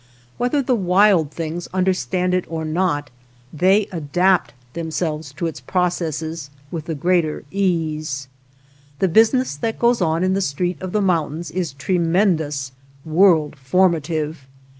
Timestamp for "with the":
6.71-6.95